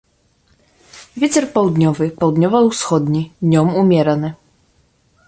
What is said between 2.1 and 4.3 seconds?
паўднёва-ўсходні, днём умераны.